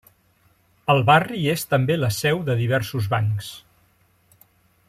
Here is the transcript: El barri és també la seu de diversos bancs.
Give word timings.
El 0.93 1.01
barri 1.09 1.43
és 1.53 1.67
també 1.75 1.99
la 2.05 2.11
seu 2.17 2.43
de 2.49 2.57
diversos 2.65 3.13
bancs. 3.15 3.55